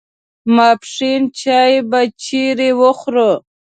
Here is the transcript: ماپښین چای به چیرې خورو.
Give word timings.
ماپښین 0.55 1.21
چای 1.39 1.73
به 1.89 2.01
چیرې 2.23 2.69
خورو. 2.99 3.31